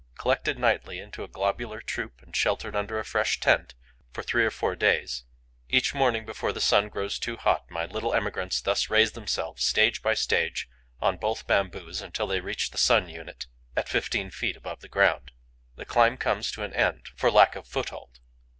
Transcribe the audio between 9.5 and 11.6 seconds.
stage by stage, on both